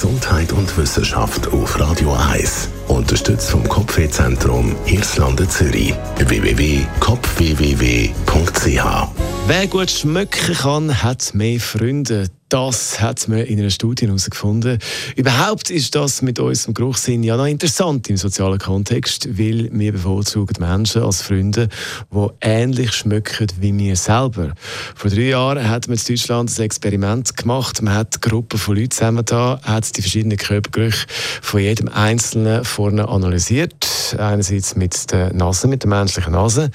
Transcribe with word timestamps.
Gesundheit 0.00 0.52
und 0.52 0.78
Wissenschaft 0.78 1.48
auf 1.48 1.80
Radio 1.80 2.14
1. 2.14 2.68
Unterstützt 2.86 3.50
vom 3.50 3.68
Kopfwehzentrum 3.68 4.76
Irlande 4.86 5.48
Zürich. 5.48 5.92
www.kopfwww.ch 6.18 9.17
Wer 9.50 9.66
gut 9.66 9.90
schmecken 9.90 10.54
kann, 10.54 11.02
hat 11.02 11.32
mehr 11.32 11.58
Freunde. 11.58 12.28
Das 12.50 13.00
hat 13.00 13.28
man 13.28 13.38
in 13.38 13.58
einer 13.58 13.70
Studie 13.70 14.06
herausgefunden. 14.06 14.78
Überhaupt 15.16 15.70
ist 15.70 15.94
das 15.94 16.20
mit 16.20 16.38
unserem 16.38 16.74
Geruchssinn 16.74 17.22
ja 17.22 17.34
noch 17.38 17.46
interessant 17.46 18.10
im 18.10 18.18
sozialen 18.18 18.58
Kontext, 18.58 19.26
weil 19.38 19.70
wir 19.72 19.92
bevorzugen 19.92 20.56
Menschen 20.60 21.02
als 21.02 21.22
Freunde, 21.22 21.70
die 22.12 22.26
ähnlich 22.42 22.92
schmecken 22.92 23.46
wie 23.58 23.76
wir 23.78 23.96
selber. 23.96 24.52
Vor 24.94 25.10
drei 25.10 25.30
Jahren 25.30 25.66
hat 25.66 25.88
man 25.88 25.96
in 25.96 26.04
Deutschland 26.06 26.50
ein 26.58 26.62
Experiment 26.62 27.34
gemacht. 27.34 27.80
Man 27.80 27.94
hat 27.94 28.20
Gruppen 28.20 28.58
von 28.58 28.76
Leuten 28.76 28.90
zusammengetan, 28.90 29.62
hat 29.62 29.96
die 29.96 30.02
verschiedenen 30.02 30.36
Körpergerüche 30.36 31.06
von 31.40 31.60
jedem 31.60 31.88
Einzelnen 31.88 32.66
vorne 32.66 33.08
analysiert. 33.08 33.97
Einerseits 34.14 34.76
mit 34.76 35.10
der 35.12 35.32
Nase, 35.32 35.68
mit 35.68 35.82
der 35.82 35.90
menschlichen 35.90 36.32
Nase. 36.32 36.70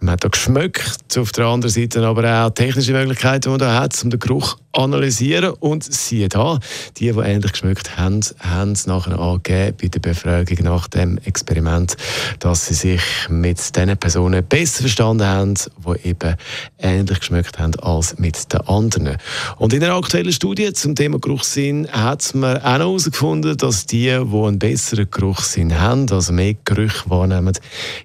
Man 0.00 0.12
hat 0.12 0.24
da 0.24 0.28
geschmeckt, 0.28 1.18
auf 1.18 1.32
der 1.32 1.46
anderen 1.46 1.72
Seite 1.72 2.06
aber 2.06 2.46
auch 2.46 2.50
technische 2.50 2.92
Möglichkeiten, 2.92 3.42
die 3.42 3.48
man 3.48 3.58
da 3.58 3.80
hat, 3.80 4.02
um 4.02 4.10
den 4.10 4.20
Geruch 4.20 4.56
analysieren 4.72 5.52
und 5.60 5.84
siehe 5.84 6.28
da, 6.28 6.58
die, 6.96 7.12
die 7.12 7.18
ähnlich 7.18 7.52
geschmückt 7.52 7.96
haben, 7.96 8.20
haben 8.38 8.72
es 8.72 8.86
nachher 8.86 9.18
angegeben 9.18 9.76
bei 9.80 9.88
der 9.88 10.00
Befragung 10.00 10.58
nach 10.62 10.88
dem 10.88 11.18
Experiment, 11.18 11.96
dass 12.38 12.66
sie 12.66 12.74
sich 12.74 13.02
mit 13.28 13.76
den 13.76 13.96
Personen 13.96 14.44
besser 14.44 14.80
verstanden 14.80 15.26
haben, 15.26 15.54
die 15.54 16.08
eben 16.08 16.36
ähnlich 16.78 17.20
geschmückt 17.20 17.58
haben 17.58 17.78
als 17.80 18.18
mit 18.18 18.52
den 18.52 18.60
anderen. 18.62 19.18
Und 19.58 19.72
in 19.72 19.84
einer 19.84 19.94
aktuellen 19.94 20.32
Studie 20.32 20.72
zum 20.72 20.94
Thema 20.94 21.18
Geruchssinn 21.18 21.88
hat 21.90 22.34
man 22.34 22.56
auch 22.58 22.78
noch 22.78 22.92
herausgefunden, 22.92 23.56
dass 23.56 23.86
die, 23.86 24.06
die 24.06 24.16
einen 24.18 24.58
besseren 24.58 25.10
Geruchssinn 25.10 25.78
haben, 25.78 26.10
also 26.10 26.32
mehr 26.32 26.54
Gerüche 26.64 27.08
wahrnehmen, 27.10 27.52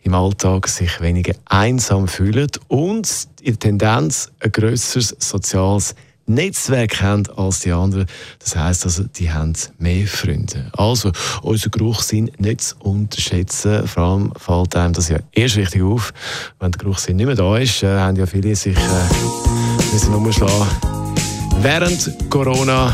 im 0.03 0.13
Alltag 0.13 0.67
sich 0.67 1.01
weniger 1.01 1.33
einsam 1.45 2.07
fühlen 2.07 2.49
und 2.67 3.27
in 3.41 3.53
der 3.53 3.59
Tendenz 3.59 4.31
ein 4.39 4.51
grösseres 4.51 5.15
soziales 5.19 5.95
Netzwerk 6.27 7.01
haben 7.01 7.23
als 7.37 7.61
die 7.61 7.71
anderen. 7.71 8.05
Das 8.39 8.55
heißt 8.55 8.85
also, 8.85 9.03
die 9.03 9.31
haben 9.31 9.53
mehr 9.79 10.05
Freunde. 10.07 10.69
Also, 10.73 11.11
unser 11.41 11.69
Geruchssinn 11.69 12.29
nicht 12.37 12.61
zu 12.61 12.75
unterschätzen. 12.79 13.87
Vor 13.87 14.03
allem 14.03 14.33
fällt 14.37 14.75
einem 14.75 14.93
das 14.93 15.07
ja 15.07 15.19
erst 15.31 15.55
richtig 15.55 15.81
auf, 15.81 16.13
wenn 16.59 16.71
der 16.71 16.79
Geruchssinn 16.79 17.15
nicht 17.15 17.27
mehr 17.27 17.35
da 17.35 17.57
ist. 17.57 17.81
Äh, 17.81 17.97
haben 17.97 18.17
ja 18.17 18.25
viele 18.25 18.55
sich 18.55 18.75
äh, 18.75 19.93
müssen 19.93 20.13
umschlagen. 20.13 20.67
Während 21.61 22.29
Corona. 22.29 22.93